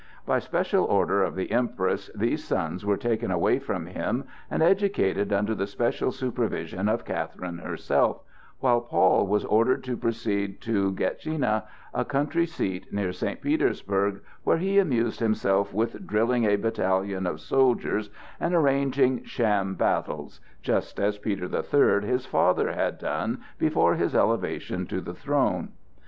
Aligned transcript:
By 0.25 0.39
special 0.39 0.85
order 0.85 1.21
of 1.21 1.35
the 1.35 1.51
Empress 1.51 2.09
these 2.15 2.43
sons 2.43 2.83
were 2.83 2.97
taken 2.97 3.29
away 3.29 3.59
from 3.59 3.85
him 3.85 4.23
and 4.49 4.63
educated 4.63 5.31
under 5.31 5.53
the 5.53 5.67
special 5.67 6.11
supervision 6.11 6.89
of 6.89 7.05
Catherine 7.05 7.59
herself, 7.59 8.23
while 8.61 8.81
Paul 8.81 9.27
was 9.27 9.45
ordered 9.45 9.83
to 9.83 9.95
proceed 9.95 10.59
to 10.61 10.93
Gatschina, 10.93 11.65
a 11.93 12.03
country 12.03 12.47
seat 12.47 12.91
near 12.91 13.13
St. 13.13 13.41
Petersburg, 13.41 14.21
where 14.43 14.57
he 14.57 14.79
amused 14.79 15.19
himself 15.19 15.71
with 15.71 16.07
drilling 16.07 16.45
a 16.45 16.55
battalion 16.55 17.27
of 17.27 17.39
soldiers 17.39 18.09
and 18.39 18.55
arranging 18.55 19.23
sham 19.23 19.75
battles, 19.75 20.41
just 20.63 20.99
as 20.99 21.19
Peter 21.19 21.47
the 21.47 21.61
Third, 21.61 22.03
his 22.05 22.25
father, 22.25 22.71
had 22.71 22.97
done 22.97 23.39
before 23.59 23.93
his 23.93 24.15
elevation 24.15 24.87
to 24.87 24.99
the 24.99 25.13
throne. 25.13 25.73